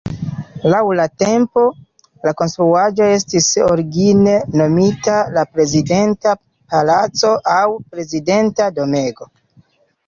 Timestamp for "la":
0.99-1.03, 2.27-2.33, 5.37-5.45